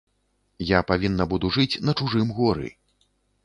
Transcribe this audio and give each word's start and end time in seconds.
Я 0.69 0.79
павінна 0.93 1.27
буду 1.35 1.53
жыць 1.59 1.69
на 1.87 1.91
чужым 2.03 2.27
горы. 2.41 2.77